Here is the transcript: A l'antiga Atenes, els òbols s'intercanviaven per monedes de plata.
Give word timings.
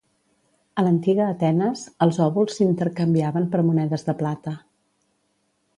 A 0.81 0.85
l'antiga 0.87 1.27
Atenes, 1.33 1.83
els 2.07 2.17
òbols 2.27 2.57
s'intercanviaven 2.59 3.47
per 3.53 3.63
monedes 3.69 4.09
de 4.11 4.19
plata. 4.25 4.57